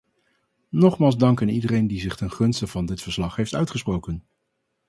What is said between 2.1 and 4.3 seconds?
ten gunste van dit verslag heeft uitgesproken.